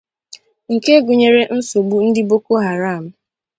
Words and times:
nke 0.73 0.93
gụnyere 1.05 1.41
nsogbu 1.57 1.97
ndị 2.07 2.21
Boko 2.29 2.53
Haram 2.65 3.03